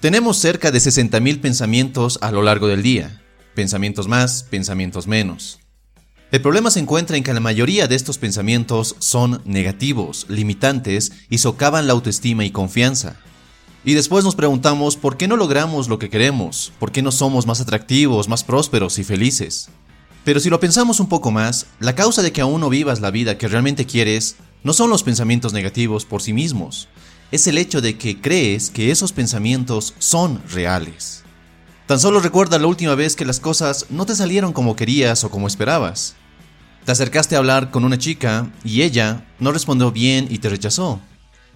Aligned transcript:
Tenemos 0.00 0.36
cerca 0.36 0.70
de 0.70 0.78
60.000 0.78 1.40
pensamientos 1.40 2.18
a 2.20 2.30
lo 2.30 2.42
largo 2.42 2.68
del 2.68 2.82
día. 2.82 3.22
Pensamientos 3.54 4.08
más, 4.08 4.42
pensamientos 4.42 5.06
menos. 5.06 5.58
El 6.30 6.42
problema 6.42 6.70
se 6.70 6.80
encuentra 6.80 7.16
en 7.16 7.24
que 7.24 7.32
la 7.32 7.40
mayoría 7.40 7.88
de 7.88 7.94
estos 7.94 8.18
pensamientos 8.18 8.96
son 8.98 9.40
negativos, 9.46 10.26
limitantes 10.28 11.12
y 11.30 11.38
socavan 11.38 11.86
la 11.86 11.94
autoestima 11.94 12.44
y 12.44 12.50
confianza. 12.50 13.16
Y 13.86 13.94
después 13.94 14.22
nos 14.22 14.34
preguntamos 14.34 14.96
por 14.96 15.16
qué 15.16 15.28
no 15.28 15.36
logramos 15.38 15.88
lo 15.88 15.98
que 15.98 16.10
queremos, 16.10 16.72
por 16.78 16.92
qué 16.92 17.00
no 17.00 17.10
somos 17.10 17.46
más 17.46 17.62
atractivos, 17.62 18.28
más 18.28 18.44
prósperos 18.44 18.98
y 18.98 19.04
felices. 19.04 19.70
Pero 20.24 20.40
si 20.40 20.50
lo 20.50 20.60
pensamos 20.60 21.00
un 21.00 21.08
poco 21.08 21.30
más, 21.30 21.68
la 21.80 21.94
causa 21.94 22.20
de 22.20 22.32
que 22.32 22.42
aún 22.42 22.60
no 22.60 22.68
vivas 22.68 23.00
la 23.00 23.10
vida 23.10 23.38
que 23.38 23.48
realmente 23.48 23.86
quieres 23.86 24.36
no 24.62 24.74
son 24.74 24.90
los 24.90 25.04
pensamientos 25.04 25.54
negativos 25.54 26.04
por 26.04 26.20
sí 26.20 26.34
mismos, 26.34 26.88
es 27.30 27.46
el 27.46 27.58
hecho 27.58 27.80
de 27.80 27.98
que 27.98 28.20
crees 28.20 28.70
que 28.70 28.90
esos 28.90 29.12
pensamientos 29.12 29.94
son 29.98 30.42
reales. 30.48 31.24
Tan 31.86 32.00
solo 32.00 32.20
recuerda 32.20 32.58
la 32.58 32.66
última 32.66 32.94
vez 32.94 33.16
que 33.16 33.24
las 33.24 33.40
cosas 33.40 33.86
no 33.90 34.06
te 34.06 34.16
salieron 34.16 34.52
como 34.52 34.76
querías 34.76 35.22
o 35.24 35.30
como 35.30 35.46
esperabas. 35.46 36.14
Te 36.84 36.92
acercaste 36.92 37.34
a 37.34 37.38
hablar 37.38 37.70
con 37.70 37.84
una 37.84 37.98
chica 37.98 38.50
y 38.64 38.82
ella 38.82 39.26
no 39.38 39.52
respondió 39.52 39.92
bien 39.92 40.26
y 40.30 40.38
te 40.38 40.48
rechazó. 40.48 41.00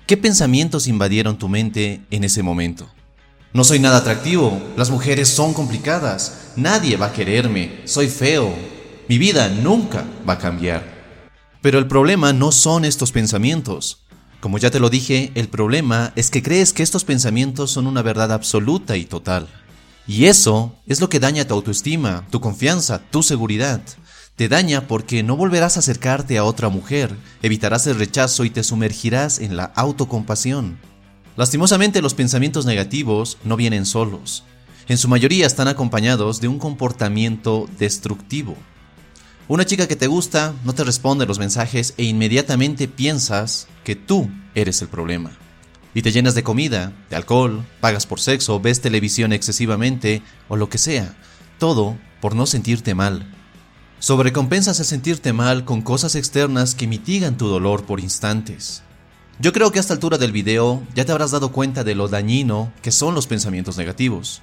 ¿Qué 0.06 0.16
pensamientos 0.16 0.88
invadieron 0.88 1.38
tu 1.38 1.48
mente 1.48 2.04
en 2.10 2.24
ese 2.24 2.42
momento? 2.42 2.88
No 3.52 3.64
soy 3.64 3.80
nada 3.80 3.98
atractivo, 3.98 4.60
las 4.76 4.90
mujeres 4.90 5.28
son 5.28 5.54
complicadas, 5.54 6.52
nadie 6.56 6.96
va 6.96 7.06
a 7.06 7.12
quererme, 7.12 7.80
soy 7.84 8.08
feo, 8.08 8.54
mi 9.08 9.18
vida 9.18 9.48
nunca 9.48 10.04
va 10.28 10.34
a 10.34 10.38
cambiar. 10.38 10.84
Pero 11.60 11.78
el 11.80 11.88
problema 11.88 12.32
no 12.32 12.52
son 12.52 12.84
estos 12.84 13.10
pensamientos. 13.10 14.04
Como 14.40 14.56
ya 14.56 14.70
te 14.70 14.80
lo 14.80 14.88
dije, 14.88 15.32
el 15.34 15.48
problema 15.48 16.12
es 16.16 16.30
que 16.30 16.42
crees 16.42 16.72
que 16.72 16.82
estos 16.82 17.04
pensamientos 17.04 17.70
son 17.70 17.86
una 17.86 18.00
verdad 18.00 18.32
absoluta 18.32 18.96
y 18.96 19.04
total. 19.04 19.48
Y 20.06 20.24
eso 20.24 20.74
es 20.86 21.02
lo 21.02 21.10
que 21.10 21.20
daña 21.20 21.46
tu 21.46 21.52
autoestima, 21.52 22.26
tu 22.30 22.40
confianza, 22.40 23.00
tu 23.10 23.22
seguridad. 23.22 23.82
Te 24.36 24.48
daña 24.48 24.88
porque 24.88 25.22
no 25.22 25.36
volverás 25.36 25.76
a 25.76 25.80
acercarte 25.80 26.38
a 26.38 26.44
otra 26.44 26.70
mujer, 26.70 27.14
evitarás 27.42 27.86
el 27.86 27.98
rechazo 27.98 28.46
y 28.46 28.50
te 28.50 28.64
sumergirás 28.64 29.38
en 29.38 29.58
la 29.58 29.64
autocompasión. 29.76 30.78
Lastimosamente 31.36 32.00
los 32.00 32.14
pensamientos 32.14 32.64
negativos 32.64 33.36
no 33.44 33.56
vienen 33.56 33.84
solos. 33.84 34.44
En 34.88 34.96
su 34.96 35.06
mayoría 35.06 35.46
están 35.46 35.68
acompañados 35.68 36.40
de 36.40 36.48
un 36.48 36.58
comportamiento 36.58 37.68
destructivo. 37.78 38.56
Una 39.50 39.66
chica 39.66 39.88
que 39.88 39.96
te 39.96 40.06
gusta 40.06 40.54
no 40.62 40.74
te 40.74 40.84
responde 40.84 41.26
los 41.26 41.40
mensajes 41.40 41.94
e 41.96 42.04
inmediatamente 42.04 42.86
piensas 42.86 43.66
que 43.82 43.96
tú 43.96 44.30
eres 44.54 44.80
el 44.80 44.86
problema. 44.86 45.32
Y 45.92 46.02
te 46.02 46.12
llenas 46.12 46.36
de 46.36 46.44
comida, 46.44 46.92
de 47.10 47.16
alcohol, 47.16 47.66
pagas 47.80 48.06
por 48.06 48.20
sexo, 48.20 48.60
ves 48.60 48.80
televisión 48.80 49.32
excesivamente 49.32 50.22
o 50.46 50.54
lo 50.54 50.68
que 50.68 50.78
sea. 50.78 51.16
Todo 51.58 51.98
por 52.20 52.36
no 52.36 52.46
sentirte 52.46 52.94
mal. 52.94 53.28
Sobrecompensas 53.98 54.78
el 54.78 54.86
sentirte 54.86 55.32
mal 55.32 55.64
con 55.64 55.82
cosas 55.82 56.14
externas 56.14 56.76
que 56.76 56.86
mitigan 56.86 57.36
tu 57.36 57.48
dolor 57.48 57.86
por 57.86 57.98
instantes. 57.98 58.84
Yo 59.40 59.52
creo 59.52 59.72
que 59.72 59.80
a 59.80 59.82
esta 59.82 59.94
altura 59.94 60.16
del 60.16 60.30
video 60.30 60.80
ya 60.94 61.04
te 61.04 61.10
habrás 61.10 61.32
dado 61.32 61.50
cuenta 61.50 61.82
de 61.82 61.96
lo 61.96 62.06
dañino 62.06 62.72
que 62.82 62.92
son 62.92 63.16
los 63.16 63.26
pensamientos 63.26 63.76
negativos. 63.78 64.42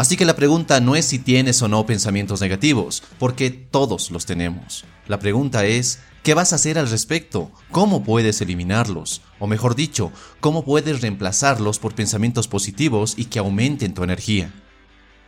Así 0.00 0.16
que 0.16 0.24
la 0.24 0.34
pregunta 0.34 0.80
no 0.80 0.96
es 0.96 1.04
si 1.04 1.18
tienes 1.18 1.60
o 1.60 1.68
no 1.68 1.84
pensamientos 1.84 2.40
negativos, 2.40 3.02
porque 3.18 3.50
todos 3.50 4.10
los 4.10 4.24
tenemos. 4.24 4.86
La 5.06 5.18
pregunta 5.18 5.66
es, 5.66 5.98
¿qué 6.22 6.32
vas 6.32 6.54
a 6.54 6.56
hacer 6.56 6.78
al 6.78 6.88
respecto? 6.88 7.50
¿Cómo 7.70 8.02
puedes 8.02 8.40
eliminarlos? 8.40 9.20
O 9.38 9.46
mejor 9.46 9.74
dicho, 9.74 10.10
¿cómo 10.40 10.64
puedes 10.64 11.02
reemplazarlos 11.02 11.78
por 11.78 11.94
pensamientos 11.94 12.48
positivos 12.48 13.12
y 13.18 13.26
que 13.26 13.40
aumenten 13.40 13.92
tu 13.92 14.02
energía? 14.02 14.54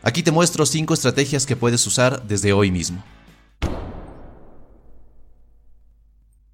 Aquí 0.01 0.23
te 0.23 0.31
muestro 0.31 0.65
5 0.65 0.95
estrategias 0.95 1.45
que 1.45 1.55
puedes 1.55 1.85
usar 1.85 2.25
desde 2.25 2.51
hoy 2.51 2.71
mismo. 2.71 3.03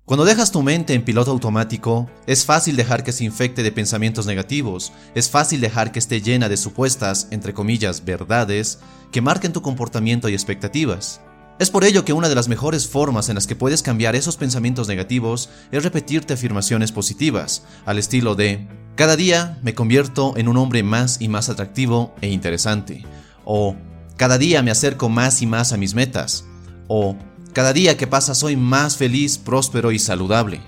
Cuando 0.10 0.26
dejas 0.26 0.52
tu 0.52 0.64
mente 0.64 0.96
en 0.96 1.06
piloto 1.06 1.30
automático, 1.30 2.10
es 2.26 2.44
fácil 2.44 2.76
dejar 2.76 3.04
que 3.04 3.12
se 3.12 3.26
infecte 3.26 3.62
de 3.62 3.72
pensamientos 3.72 4.26
negativos, 4.26 4.92
es 5.14 5.30
fácil 5.30 5.62
dejar 5.62 5.92
que 5.92 6.00
esté 6.00 6.20
llena 6.20 6.50
de 6.50 6.58
supuestas, 6.58 7.28
entre 7.30 7.54
comillas, 7.54 8.04
verdades, 8.04 8.80
que 9.12 9.22
marquen 9.22 9.54
tu 9.54 9.62
comportamiento 9.62 10.28
y 10.28 10.34
expectativas. 10.34 11.22
Es 11.60 11.70
por 11.70 11.84
ello 11.84 12.06
que 12.06 12.14
una 12.14 12.28
de 12.28 12.34
las 12.34 12.48
mejores 12.48 12.88
formas 12.88 13.30
en 13.30 13.36
las 13.36 13.46
que 13.46 13.56
puedes 13.56 13.84
cambiar 13.84 14.16
esos 14.16 14.36
pensamientos 14.36 14.88
negativos 14.88 15.52
es 15.72 15.84
repetirte 15.84 16.34
afirmaciones 16.34 16.92
positivas, 16.92 17.62
al 17.86 18.00
estilo 18.00 18.34
de, 18.34 18.68
cada 18.96 19.16
día 19.16 19.60
me 19.62 19.76
convierto 19.76 20.34
en 20.38 20.48
un 20.48 20.58
hombre 20.58 20.82
más 20.82 21.22
y 21.22 21.28
más 21.28 21.50
atractivo 21.50 22.16
e 22.22 22.30
interesante, 22.30 23.06
o 23.46 23.76
cada 24.18 24.40
día 24.40 24.64
me 24.64 24.72
acerco 24.72 25.08
más 25.08 25.44
y 25.44 25.46
más 25.46 25.72
a 25.72 25.78
mis 25.78 25.94
metas, 25.94 26.46
o 26.88 27.16
cada 27.54 27.74
día 27.74 27.98
que 27.98 28.08
pasa 28.08 28.36
soy 28.36 28.56
más 28.56 28.98
feliz, 28.98 29.38
próspero 29.38 29.92
y 29.92 30.00
saludable. 30.00 30.62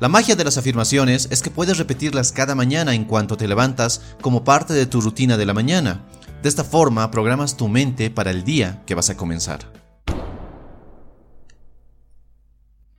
La 0.00 0.08
magia 0.08 0.34
de 0.34 0.44
las 0.44 0.58
afirmaciones 0.58 1.28
es 1.30 1.40
que 1.40 1.50
puedes 1.50 1.78
repetirlas 1.78 2.32
cada 2.32 2.54
mañana 2.54 2.94
en 2.94 3.04
cuanto 3.04 3.36
te 3.36 3.46
levantas 3.46 4.00
como 4.20 4.42
parte 4.44 4.74
de 4.74 4.86
tu 4.86 5.00
rutina 5.00 5.36
de 5.36 5.46
la 5.46 5.54
mañana. 5.54 6.04
De 6.42 6.48
esta 6.48 6.64
forma 6.64 7.10
programas 7.10 7.56
tu 7.56 7.68
mente 7.68 8.10
para 8.10 8.30
el 8.30 8.44
día 8.44 8.82
que 8.86 8.94
vas 8.94 9.10
a 9.10 9.16
comenzar. 9.16 9.72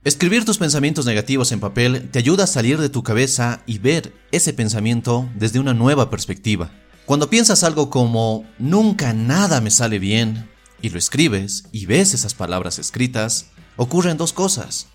Escribir 0.02 0.44
tus 0.44 0.58
pensamientos 0.58 1.04
negativos 1.04 1.52
en 1.52 1.60
papel 1.60 2.10
te 2.10 2.18
ayuda 2.18 2.44
a 2.44 2.46
salir 2.46 2.78
de 2.78 2.88
tu 2.88 3.02
cabeza 3.02 3.62
y 3.66 3.78
ver 3.78 4.14
ese 4.32 4.52
pensamiento 4.52 5.28
desde 5.34 5.58
una 5.58 5.74
nueva 5.74 6.10
perspectiva. 6.10 6.70
Cuando 7.04 7.28
piensas 7.28 7.62
algo 7.62 7.90
como 7.90 8.44
nunca 8.58 9.12
nada 9.12 9.60
me 9.60 9.70
sale 9.70 9.98
bien, 9.98 10.48
y 10.82 10.90
lo 10.90 10.98
escribes 10.98 11.64
y 11.72 11.86
ves 11.86 12.14
esas 12.14 12.34
palabras 12.34 12.78
escritas, 12.78 13.46
ocurren 13.76 14.16
dos 14.16 14.32
cosas. 14.32 14.86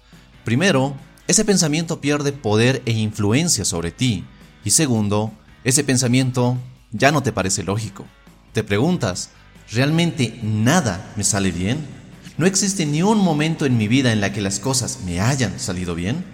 Primero, 0.43 0.95
ese 1.27 1.45
pensamiento 1.45 2.01
pierde 2.01 2.31
poder 2.31 2.81
e 2.85 2.91
influencia 2.91 3.65
sobre 3.65 3.91
ti. 3.91 4.25
Y 4.65 4.71
segundo, 4.71 5.31
ese 5.63 5.83
pensamiento 5.83 6.57
ya 6.91 7.11
no 7.11 7.23
te 7.23 7.31
parece 7.31 7.63
lógico. 7.63 8.05
Te 8.53 8.63
preguntas, 8.63 9.29
¿realmente 9.71 10.39
nada 10.43 11.13
me 11.15 11.23
sale 11.23 11.51
bien? 11.51 11.85
¿No 12.37 12.45
existe 12.45 12.85
ni 12.85 13.03
un 13.03 13.19
momento 13.19 13.65
en 13.65 13.77
mi 13.77 13.87
vida 13.87 14.11
en 14.11 14.21
la 14.21 14.33
que 14.33 14.41
las 14.41 14.59
cosas 14.59 14.99
me 15.05 15.21
hayan 15.21 15.59
salido 15.59 15.95
bien? 15.95 16.25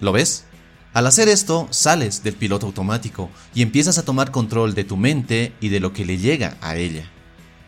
¿Lo 0.00 0.12
ves? 0.12 0.44
Al 0.92 1.06
hacer 1.06 1.28
esto, 1.28 1.66
sales 1.70 2.22
del 2.22 2.34
piloto 2.34 2.66
automático 2.66 3.30
y 3.54 3.62
empiezas 3.62 3.98
a 3.98 4.04
tomar 4.04 4.30
control 4.30 4.74
de 4.74 4.84
tu 4.84 4.96
mente 4.96 5.52
y 5.60 5.70
de 5.70 5.80
lo 5.80 5.92
que 5.92 6.04
le 6.04 6.18
llega 6.18 6.56
a 6.60 6.76
ella. 6.76 7.10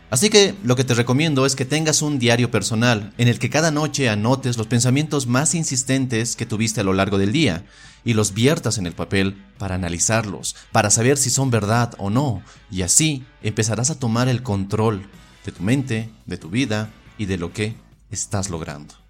Así 0.09 0.31
que 0.31 0.55
lo 0.63 0.77
que 0.77 0.85
te 0.85 0.95
recomiendo 0.95 1.47
es 1.47 1.57
que 1.57 1.65
tengas 1.65 2.01
un 2.01 2.21
diario 2.21 2.51
personal 2.51 3.13
en 3.19 3.27
el 3.27 3.41
que 3.41 3.51
cada 3.51 3.73
noche 3.73 4.09
anotes 4.09 4.57
los 4.57 4.69
pensamientos 4.69 5.27
más 5.27 5.55
insistentes 5.55 6.37
que 6.37 6.47
tuviste 6.47 6.81
a 6.81 6.85
lo 6.85 6.93
largo 6.93 7.19
del 7.19 7.33
día 7.33 7.65
y 8.05 8.15
los 8.15 8.33
viertas 8.33 8.79
en 8.79 8.87
el 8.87 8.93
papel 8.93 9.43
para 9.59 9.75
analizarlos, 9.75 10.55
para 10.71 10.91
saber 10.91 11.19
si 11.19 11.29
son 11.29 11.51
verdad 11.51 11.95
o 11.99 12.09
no, 12.09 12.41
y 12.71 12.83
así 12.83 13.25
empezarás 13.43 13.91
a 13.91 13.99
tomar 13.99 14.29
el 14.29 14.45
control 14.45 15.09
de 15.45 15.51
tu 15.51 15.63
mente, 15.65 16.11
de 16.25 16.39
tu 16.39 16.51
vida 16.51 16.91
y 17.19 17.27
de 17.27 17.39
lo 17.39 17.53
que 17.53 17.75
estás 18.11 18.49
logrando. 18.49 19.06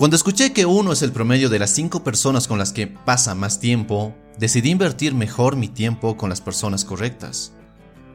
Cuando 0.00 0.16
escuché 0.16 0.54
que 0.54 0.64
uno 0.64 0.92
es 0.92 1.02
el 1.02 1.12
promedio 1.12 1.50
de 1.50 1.58
las 1.58 1.72
cinco 1.72 2.02
personas 2.02 2.48
con 2.48 2.58
las 2.58 2.72
que 2.72 2.86
pasa 2.86 3.34
más 3.34 3.60
tiempo, 3.60 4.14
decidí 4.38 4.70
invertir 4.70 5.12
mejor 5.12 5.56
mi 5.56 5.68
tiempo 5.68 6.16
con 6.16 6.30
las 6.30 6.40
personas 6.40 6.86
correctas. 6.86 7.52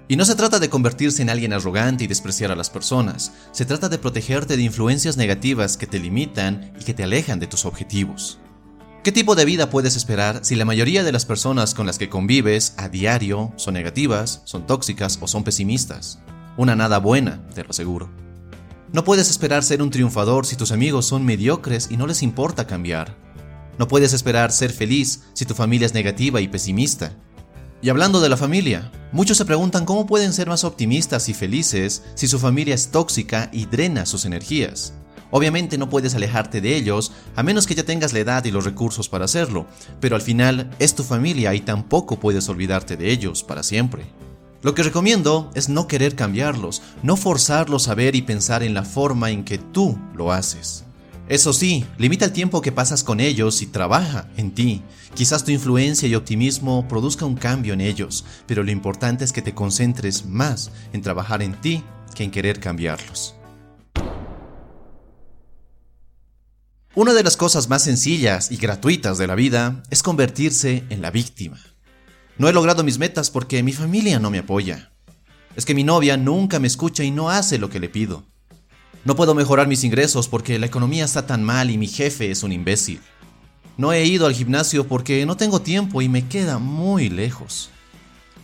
Y 0.08 0.16
no 0.16 0.26
se 0.26 0.34
trata 0.34 0.58
de 0.58 0.72
convertirse 0.72 1.22
en 1.22 1.30
alguien 1.30 1.54
arrogante 1.54 2.04
y 2.04 2.08
despreciar 2.08 2.50
a 2.50 2.56
las 2.56 2.72
personas, 2.72 3.34
se 3.52 3.66
trata 3.66 3.88
de 3.88 4.00
protegerte 4.00 4.58
de 4.58 4.64
influencias 4.64 5.16
negativas 5.16 5.78
que 5.78 5.86
te 5.86 6.00
limitan 6.00 6.74
y 6.82 6.86
que 6.86 6.96
te 6.96 7.04
alejan 7.04 7.40
de 7.40 7.46
tus 7.46 7.66
objetivos. 7.66 8.40
¿Qué 9.04 9.12
tipo 9.12 9.36
de 9.36 9.46
vida 9.46 9.70
puedes 9.70 9.96
esperar 9.96 10.40
si 10.42 10.56
la 10.56 10.66
mayoría 10.66 11.04
de 11.04 11.12
las 11.12 11.26
personas 11.26 11.76
con 11.76 11.86
las 11.86 12.00
que 12.00 12.10
convives 12.10 12.74
a 12.78 12.90
diario 12.90 13.54
son 13.58 13.76
negativas, 13.76 14.42
son 14.46 14.66
tóxicas 14.66 15.20
o 15.22 15.28
son 15.28 15.44
pesimistas? 15.44 16.18
Una 16.58 16.76
nada 16.76 16.98
buena, 16.98 17.46
te 17.54 17.64
lo 17.64 17.70
aseguro. 17.70 18.25
No 18.96 19.04
puedes 19.04 19.30
esperar 19.30 19.62
ser 19.62 19.82
un 19.82 19.90
triunfador 19.90 20.46
si 20.46 20.56
tus 20.56 20.72
amigos 20.72 21.06
son 21.06 21.26
mediocres 21.26 21.90
y 21.92 21.98
no 21.98 22.08
les 22.08 22.24
importa 22.24 22.66
cambiar. 22.66 23.14
No 23.78 23.90
puedes 23.90 24.14
esperar 24.14 24.54
ser 24.54 24.72
feliz 24.72 25.24
si 25.34 25.46
tu 25.46 25.54
familia 25.54 25.86
es 25.86 25.94
negativa 25.94 26.40
y 26.40 26.48
pesimista. 26.48 27.12
Y 27.82 27.90
hablando 27.90 28.22
de 28.22 28.30
la 28.30 28.38
familia, 28.38 28.90
muchos 29.12 29.36
se 29.36 29.44
preguntan 29.44 29.84
cómo 29.84 30.06
pueden 30.08 30.32
ser 30.32 30.48
más 30.48 30.64
optimistas 30.64 31.28
y 31.28 31.34
felices 31.34 32.04
si 32.16 32.30
su 32.30 32.40
familia 32.40 32.74
es 32.74 32.88
tóxica 32.88 33.50
y 33.52 33.66
drena 33.66 34.06
sus 34.06 34.24
energías. 34.24 34.94
Obviamente 35.30 35.78
no 35.78 35.90
puedes 35.90 36.16
alejarte 36.16 36.62
de 36.62 36.78
ellos 36.78 37.12
a 37.36 37.44
menos 37.44 37.68
que 37.68 37.76
ya 37.76 37.84
tengas 37.84 38.14
la 38.14 38.20
edad 38.20 38.46
y 38.46 38.52
los 38.52 38.64
recursos 38.64 39.10
para 39.10 39.26
hacerlo, 39.26 39.66
pero 40.00 40.16
al 40.16 40.22
final 40.22 40.72
es 40.80 40.96
tu 40.96 41.04
familia 41.04 41.54
y 41.54 41.60
tampoco 41.60 42.18
puedes 42.18 42.48
olvidarte 42.48 42.96
de 42.96 43.12
ellos 43.12 43.44
para 43.44 43.62
siempre. 43.62 44.06
Lo 44.66 44.74
que 44.74 44.82
recomiendo 44.82 45.52
es 45.54 45.70
no 45.70 45.88
querer 45.88 46.16
cambiarlos, 46.16 46.82
no 47.04 47.18
forzarlos 47.18 47.88
a 47.88 47.94
ver 47.94 48.16
y 48.16 48.24
pensar 48.24 48.64
en 48.64 48.74
la 48.74 48.84
forma 48.84 49.30
en 49.30 49.44
que 49.44 49.60
tú 49.60 49.96
lo 50.16 50.32
haces. 50.32 50.86
Eso 51.30 51.54
sí, 51.54 51.86
limita 52.00 52.26
el 52.26 52.32
tiempo 52.32 52.64
que 52.64 52.72
pasas 52.72 53.04
con 53.04 53.20
ellos 53.20 53.62
y 53.62 53.68
trabaja 53.68 54.28
en 54.38 54.56
ti. 54.56 54.82
Quizás 55.14 55.44
tu 55.44 55.52
influencia 55.52 56.08
y 56.08 56.16
optimismo 56.16 56.88
produzca 56.88 57.26
un 57.26 57.36
cambio 57.36 57.76
en 57.76 57.82
ellos, 57.82 58.26
pero 58.48 58.64
lo 58.64 58.72
importante 58.72 59.24
es 59.24 59.32
que 59.32 59.44
te 59.44 59.54
concentres 59.54 60.26
más 60.26 60.72
en 60.94 61.04
trabajar 61.04 61.44
en 61.44 61.62
ti 61.62 61.84
que 62.16 62.24
en 62.24 62.32
querer 62.32 62.60
cambiarlos. 62.60 63.36
Una 66.96 67.14
de 67.14 67.22
las 67.22 67.38
cosas 67.38 67.70
más 67.70 67.84
sencillas 67.84 68.52
y 68.52 68.58
gratuitas 68.58 69.20
de 69.20 69.28
la 69.28 69.36
vida 69.36 69.84
es 69.92 70.02
convertirse 70.02 70.86
en 70.90 71.04
la 71.04 71.12
víctima. 71.12 71.60
No 72.38 72.50
he 72.50 72.54
logrado 72.54 72.84
mis 72.84 72.98
metas 72.98 73.30
porque 73.30 73.64
mi 73.64 73.72
familia 73.72 74.20
no 74.20 74.30
me 74.30 74.40
apoya. 74.40 74.92
Es 75.56 75.66
que 75.66 75.74
mi 75.74 75.86
novia 75.86 76.18
nunca 76.18 76.60
me 76.60 76.68
escucha 76.68 77.04
y 77.04 77.12
no 77.12 77.30
hace 77.30 77.58
lo 77.58 77.70
que 77.70 77.80
le 77.80 77.88
pido. 77.88 78.26
No 79.06 79.16
puedo 79.16 79.34
mejorar 79.36 79.68
mis 79.68 79.86
ingresos 79.86 80.28
porque 80.28 80.60
la 80.60 80.66
economía 80.66 81.06
está 81.06 81.26
tan 81.26 81.44
mal 81.44 81.70
y 81.72 81.78
mi 81.78 81.88
jefe 81.88 82.32
es 82.32 82.44
un 82.44 82.52
imbécil. 82.52 83.00
No 83.78 83.94
he 83.94 84.04
ido 84.06 84.26
al 84.26 84.34
gimnasio 84.34 84.86
porque 84.88 85.26
no 85.26 85.38
tengo 85.38 85.62
tiempo 85.62 86.02
y 86.02 86.10
me 86.10 86.28
queda 86.28 86.60
muy 86.60 87.10
lejos. 87.10 87.70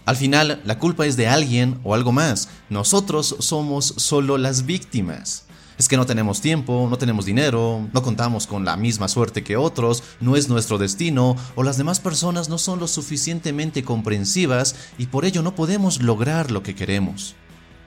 Al 0.05 0.15
final, 0.15 0.61
la 0.65 0.79
culpa 0.79 1.05
es 1.05 1.17
de 1.17 1.27
alguien 1.27 1.79
o 1.83 1.93
algo 1.93 2.11
más. 2.11 2.49
Nosotros 2.69 3.35
somos 3.39 3.93
solo 3.97 4.37
las 4.37 4.65
víctimas. 4.65 5.45
Es 5.81 5.87
que 5.87 5.97
no 5.97 6.05
tenemos 6.05 6.41
tiempo, 6.41 6.85
no 6.87 6.99
tenemos 6.99 7.25
dinero, 7.25 7.89
no 7.91 8.03
contamos 8.03 8.45
con 8.45 8.65
la 8.65 8.77
misma 8.77 9.07
suerte 9.07 9.43
que 9.43 9.57
otros, 9.57 10.03
no 10.19 10.35
es 10.35 10.47
nuestro 10.47 10.77
destino, 10.77 11.35
o 11.55 11.63
las 11.63 11.77
demás 11.77 11.99
personas 11.99 12.49
no 12.49 12.59
son 12.59 12.79
lo 12.79 12.87
suficientemente 12.87 13.83
comprensivas 13.83 14.75
y 14.99 15.07
por 15.07 15.25
ello 15.25 15.41
no 15.41 15.55
podemos 15.55 15.99
lograr 15.99 16.51
lo 16.51 16.61
que 16.61 16.75
queremos. 16.75 17.33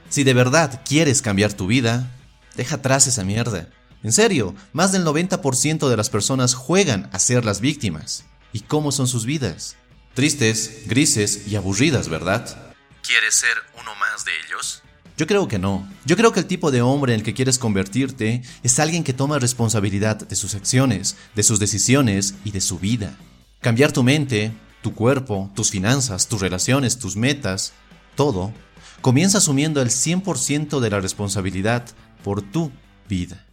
Si 0.08 0.24
de 0.24 0.34
verdad 0.34 0.82
quieres 0.84 1.22
cambiar 1.22 1.52
tu 1.52 1.68
vida, 1.68 2.10
Deja 2.56 2.76
atrás 2.76 3.06
esa 3.06 3.24
mierda. 3.24 3.68
En 4.02 4.12
serio, 4.12 4.54
más 4.72 4.92
del 4.92 5.04
90% 5.04 5.88
de 5.88 5.96
las 5.96 6.10
personas 6.10 6.54
juegan 6.54 7.08
a 7.12 7.18
ser 7.18 7.44
las 7.44 7.60
víctimas. 7.60 8.26
¿Y 8.52 8.60
cómo 8.60 8.92
son 8.92 9.08
sus 9.08 9.24
vidas? 9.24 9.76
Tristes, 10.14 10.82
grises 10.86 11.48
y 11.48 11.56
aburridas, 11.56 12.08
¿verdad? 12.08 12.74
¿Quieres 13.02 13.34
ser 13.34 13.56
uno 13.80 13.94
más 13.96 14.24
de 14.24 14.32
ellos? 14.46 14.82
Yo 15.16 15.28
creo 15.28 15.46
que 15.46 15.60
no. 15.60 15.88
Yo 16.04 16.16
creo 16.16 16.32
que 16.32 16.40
el 16.40 16.46
tipo 16.46 16.72
de 16.72 16.82
hombre 16.82 17.14
en 17.14 17.20
el 17.20 17.24
que 17.24 17.34
quieres 17.34 17.58
convertirte 17.58 18.42
es 18.64 18.78
alguien 18.80 19.04
que 19.04 19.12
toma 19.12 19.38
responsabilidad 19.38 20.16
de 20.16 20.34
sus 20.34 20.54
acciones, 20.56 21.16
de 21.36 21.44
sus 21.44 21.60
decisiones 21.60 22.34
y 22.44 22.50
de 22.50 22.60
su 22.60 22.80
vida. 22.80 23.16
Cambiar 23.60 23.92
tu 23.92 24.02
mente, 24.02 24.52
tu 24.82 24.92
cuerpo, 24.92 25.50
tus 25.54 25.70
finanzas, 25.70 26.26
tus 26.26 26.40
relaciones, 26.40 26.98
tus 26.98 27.16
metas, 27.16 27.72
todo, 28.16 28.52
comienza 29.00 29.38
asumiendo 29.38 29.80
el 29.80 29.88
100% 29.88 30.80
de 30.80 30.90
la 30.90 30.98
responsabilidad 31.00 31.84
por 32.24 32.42
tu 32.42 32.72
vida. 33.08 33.46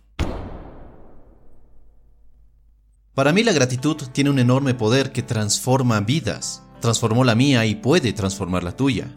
Para 3.14 3.34
mí 3.34 3.44
la 3.44 3.52
gratitud 3.52 3.98
tiene 4.14 4.30
un 4.32 4.40
enorme 4.40 4.74
poder 4.74 5.12
que 5.12 5.22
transforma 5.22 6.00
vidas. 6.00 6.64
Transformó 6.80 7.24
la 7.24 7.36
mía 7.36 7.66
y 7.68 7.76
puede 7.76 8.14
transformar 8.14 8.64
la 8.64 8.76
tuya. 8.76 9.16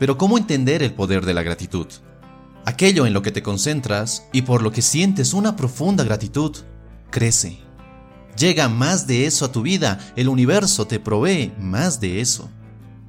Pero 0.00 0.16
¿cómo 0.16 0.38
entender 0.38 0.82
el 0.82 0.94
poder 0.94 1.26
de 1.26 1.34
la 1.34 1.42
gratitud? 1.42 1.86
Aquello 2.64 3.04
en 3.04 3.12
lo 3.12 3.20
que 3.20 3.32
te 3.32 3.42
concentras 3.42 4.26
y 4.32 4.42
por 4.42 4.62
lo 4.62 4.72
que 4.72 4.80
sientes 4.80 5.34
una 5.34 5.56
profunda 5.56 6.04
gratitud, 6.04 6.56
crece. 7.10 7.58
Llega 8.34 8.70
más 8.70 9.06
de 9.06 9.26
eso 9.26 9.44
a 9.44 9.52
tu 9.52 9.60
vida, 9.60 9.98
el 10.16 10.30
universo 10.30 10.86
te 10.86 11.00
provee 11.00 11.52
más 11.60 12.00
de 12.00 12.22
eso. 12.22 12.48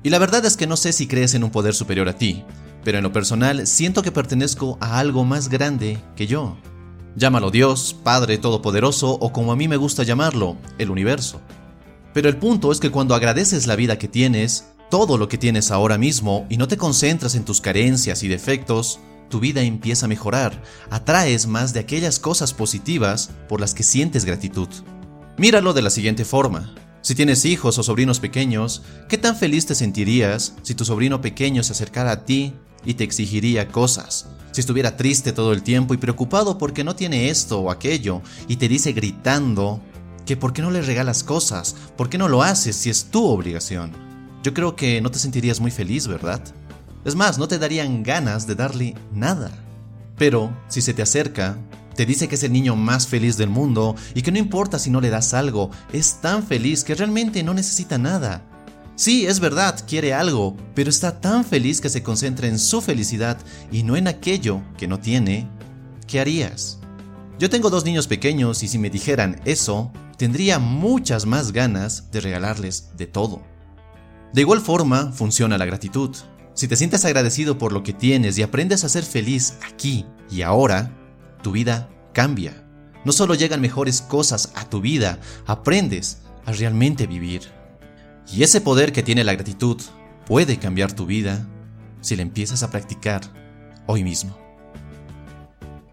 Y 0.04 0.10
la 0.10 0.20
verdad 0.20 0.44
es 0.44 0.58
que 0.58 0.68
no 0.68 0.76
sé 0.76 0.92
si 0.92 1.08
crees 1.08 1.34
en 1.34 1.46
un 1.46 1.52
poder 1.52 1.74
superior 1.76 2.10
a 2.10 2.18
ti, 2.18 2.44
pero 2.84 2.98
en 2.98 3.06
lo 3.06 3.14
personal 3.14 3.68
siento 3.68 4.04
que 4.04 4.12
pertenezco 4.12 4.78
a 4.82 5.00
algo 5.00 5.24
más 5.24 5.48
grande 5.48 5.98
que 6.18 6.28
yo. 6.28 6.58
Llámalo 7.16 7.52
Dios, 7.52 7.96
Padre 8.04 8.38
Todopoderoso 8.38 9.12
o 9.12 9.32
como 9.32 9.54
a 9.54 9.56
mí 9.56 9.70
me 9.70 9.78
gusta 9.78 10.04
llamarlo, 10.04 10.58
el 10.78 10.92
universo. 10.92 11.40
Pero 12.14 12.28
el 12.28 12.36
punto 12.36 12.72
es 12.74 12.82
que 12.82 12.92
cuando 12.92 13.16
agradeces 13.16 13.68
la 13.68 13.78
vida 13.78 13.98
que 13.98 14.10
tienes, 14.10 14.71
todo 14.92 15.18
lo 15.18 15.30
que 15.30 15.38
tienes 15.38 15.72
ahora 15.72 15.98
mismo 15.98 16.46
y 16.50 16.58
no 16.58 16.68
te 16.68 16.76
concentras 16.76 17.36
en 17.36 17.46
tus 17.46 17.62
carencias 17.62 18.24
y 18.24 18.28
defectos, 18.28 19.00
tu 19.30 19.40
vida 19.40 19.62
empieza 19.62 20.06
a 20.06 20.10
mejorar, 20.10 20.62
atraes 20.90 21.48
más 21.48 21.72
de 21.74 21.80
aquellas 21.80 22.20
cosas 22.20 22.54
positivas 22.54 23.30
por 23.48 23.62
las 23.62 23.74
que 23.74 23.84
sientes 23.84 24.26
gratitud. 24.26 24.68
Míralo 25.38 25.72
de 25.72 25.82
la 25.82 25.90
siguiente 25.90 26.26
forma. 26.26 26.76
Si 27.00 27.16
tienes 27.16 27.46
hijos 27.46 27.78
o 27.78 27.84
sobrinos 27.84 28.20
pequeños, 28.20 28.84
¿qué 29.08 29.18
tan 29.18 29.38
feliz 29.38 29.66
te 29.66 29.76
sentirías 29.76 30.56
si 30.62 30.76
tu 30.76 30.84
sobrino 30.84 31.22
pequeño 31.22 31.64
se 31.64 31.72
acercara 31.72 32.12
a 32.12 32.26
ti 32.26 32.54
y 32.84 32.96
te 32.96 33.06
exigiría 33.06 33.70
cosas. 33.70 34.28
Si 34.52 34.60
estuviera 34.60 34.98
triste 34.98 35.32
todo 35.32 35.54
el 35.54 35.64
tiempo 35.64 35.94
y 35.94 35.98
preocupado 35.98 36.58
porque 36.58 36.84
no 36.84 36.98
tiene 36.98 37.30
esto 37.30 37.62
o 37.62 37.72
aquello 37.72 38.22
y 38.50 38.58
te 38.58 38.68
dice 38.68 38.92
gritando 38.92 39.82
que 40.26 40.36
por 40.36 40.52
qué 40.52 40.62
no 40.62 40.70
le 40.70 40.82
regalas 40.82 41.24
cosas, 41.24 41.78
por 41.96 42.10
qué 42.10 42.18
no 42.18 42.28
lo 42.28 42.44
haces 42.44 42.76
si 42.76 42.90
es 42.90 43.06
tu 43.06 43.26
obligación. 43.26 44.11
Yo 44.44 44.54
creo 44.54 44.76
que 44.76 45.02
no 45.02 45.12
te 45.12 45.20
sentirías 45.20 45.60
muy 45.60 45.72
feliz, 45.72 46.08
¿verdad? 46.08 46.42
Es 47.06 47.16
más, 47.16 47.38
no 47.38 47.48
te 47.48 47.60
darían 47.60 48.04
ganas 48.04 48.48
de 48.48 48.56
darle 48.56 48.96
nada. 49.14 49.52
Pero 50.18 50.52
si 50.68 50.82
se 50.82 50.94
te 50.94 51.02
acerca, 51.02 51.58
te 51.96 52.06
dice 52.06 52.28
que 52.28 52.36
es 52.36 52.44
el 52.44 52.54
niño 52.54 52.76
más 52.76 53.08
feliz 53.08 53.38
del 53.38 53.50
mundo 53.50 53.96
y 54.14 54.22
que 54.22 54.32
no 54.32 54.38
importa 54.38 54.80
si 54.80 54.90
no 54.90 55.02
le 55.02 55.10
das 55.10 55.34
algo, 55.34 55.72
es 55.94 56.22
tan 56.22 56.44
feliz 56.44 56.84
que 56.84 56.96
realmente 56.96 57.44
no 57.44 57.54
necesita 57.54 57.98
nada 57.98 58.44
Sí, 59.02 59.26
es 59.26 59.40
verdad, 59.40 59.84
quiere 59.88 60.14
algo, 60.14 60.56
pero 60.76 60.92
está 60.92 61.20
tan 61.20 61.44
feliz 61.44 61.82
que 61.82 61.90
se 61.90 62.04
concentra 62.04 62.48
en 62.48 62.60
su 62.60 62.82
felicidad 62.82 63.36
y 63.72 63.82
no 63.82 63.96
en 63.96 64.08
aquello 64.08 64.62
que 64.78 64.88
no 64.88 65.00
tiene. 65.00 65.48
¿Qué 66.06 66.20
harías? 66.20 66.78
Yo 67.40 67.50
tengo 67.50 67.72
dos 67.72 67.84
niños 67.84 68.06
pequeños 68.06 68.62
y 68.62 68.68
si 68.68 68.78
me 68.78 68.92
dijeran 68.92 69.42
eso, 69.46 69.92
tendría 70.18 70.60
muchas 70.60 71.26
más 71.26 71.52
ganas 71.52 72.12
de 72.12 72.22
regalarles 72.22 72.90
de 72.96 73.08
todo. 73.08 73.42
De 74.34 74.42
igual 74.42 74.62
forma, 74.62 75.12
funciona 75.12 75.58
la 75.58 75.66
gratitud. 75.66 76.16
Si 76.54 76.68
te 76.68 76.76
sientes 76.76 77.04
agradecido 77.06 77.58
por 77.58 77.74
lo 77.74 77.84
que 77.84 77.94
tienes 77.94 78.38
y 78.38 78.44
aprendes 78.44 78.84
a 78.84 78.90
ser 78.90 79.04
feliz 79.04 79.58
aquí 79.68 80.06
y 80.30 80.42
ahora, 80.42 80.92
tu 81.42 81.52
vida 81.52 81.90
cambia. 82.14 82.66
No 83.04 83.12
solo 83.12 83.34
llegan 83.36 83.62
mejores 83.62 84.02
cosas 84.02 84.52
a 84.56 84.70
tu 84.70 84.80
vida, 84.80 85.20
aprendes 85.48 86.20
a 86.46 86.52
realmente 86.52 87.08
vivir. 87.08 87.42
Y 88.32 88.44
ese 88.44 88.62
poder 88.62 88.94
que 88.94 89.04
tiene 89.04 89.24
la 89.24 89.34
gratitud 89.34 89.82
puede 90.26 90.58
cambiar 90.58 90.94
tu 90.94 91.06
vida 91.06 91.46
si 92.00 92.16
la 92.16 92.22
empiezas 92.22 92.64
a 92.64 92.70
practicar 92.70 93.22
hoy 93.88 94.04
mismo. 94.04 94.38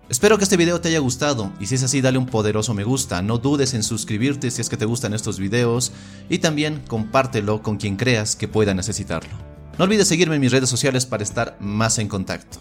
Espero 0.08 0.38
que 0.38 0.44
este 0.44 0.56
video 0.56 0.80
te 0.80 0.88
haya 0.88 1.00
gustado 1.00 1.52
y 1.60 1.66
si 1.66 1.74
es 1.74 1.82
así 1.82 2.00
dale 2.00 2.16
un 2.16 2.24
poderoso 2.24 2.72
me 2.72 2.82
gusta, 2.82 3.20
no 3.20 3.36
dudes 3.36 3.74
en 3.74 3.82
suscribirte 3.82 4.50
si 4.50 4.62
es 4.62 4.70
que 4.70 4.78
te 4.78 4.86
gustan 4.86 5.12
estos 5.12 5.38
videos 5.38 5.92
y 6.30 6.38
también 6.38 6.82
compártelo 6.88 7.62
con 7.62 7.76
quien 7.76 7.96
creas 7.96 8.34
que 8.34 8.48
pueda 8.48 8.72
necesitarlo. 8.72 9.36
No 9.76 9.84
olvides 9.84 10.08
seguirme 10.08 10.36
en 10.36 10.40
mis 10.40 10.52
redes 10.52 10.70
sociales 10.70 11.04
para 11.04 11.22
estar 11.22 11.58
más 11.60 11.98
en 11.98 12.08
contacto. 12.08 12.58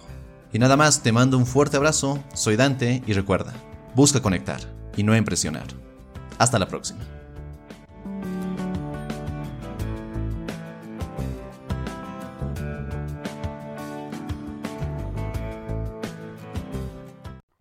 Y 0.51 0.59
nada 0.59 0.75
más, 0.75 1.01
te 1.03 1.13
mando 1.13 1.37
un 1.37 1.45
fuerte 1.45 1.77
abrazo, 1.77 2.21
soy 2.33 2.57
Dante 2.57 3.01
y 3.07 3.13
recuerda, 3.13 3.53
busca 3.95 4.21
conectar 4.21 4.59
y 4.97 5.03
no 5.03 5.15
impresionar. 5.15 5.67
Hasta 6.37 6.59
la 6.59 6.67
próxima. 6.67 7.16